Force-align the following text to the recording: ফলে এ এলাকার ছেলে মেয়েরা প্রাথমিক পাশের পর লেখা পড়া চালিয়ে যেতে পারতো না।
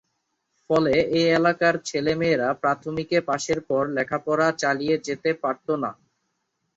ফলে 0.69 0.91
এ 1.13 1.33
এলাকার 1.37 1.75
ছেলে 1.89 2.13
মেয়েরা 2.19 2.49
প্রাথমিক 2.61 3.09
পাশের 3.27 3.59
পর 3.69 3.83
লেখা 3.97 4.17
পড়া 4.25 4.47
চালিয়ে 4.61 4.95
যেতে 5.07 5.29
পারতো 5.43 5.73
না। 5.83 5.91